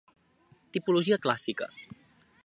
Tipologia 0.77 1.19
clàssica. 1.27 1.69